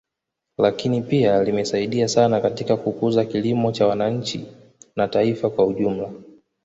[0.57, 4.45] Lakini pia limesaidia sana katika kukuza kilimo kwa wananchi
[4.95, 6.11] na taifa kwa ujumla